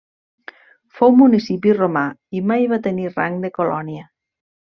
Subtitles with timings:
[0.99, 2.03] Fou municipi romà
[2.39, 4.09] i mai va tenir rang de colònia.